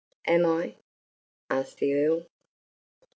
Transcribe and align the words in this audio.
"Am 0.25 0.47
I?" 0.47 0.77
asked 1.51 1.77
the 1.77 1.93
Earl. 1.93 2.25